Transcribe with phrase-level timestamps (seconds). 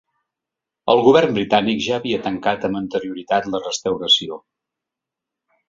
[0.93, 4.43] El govern britànic ja havia tancat amb anterioritat la restauració.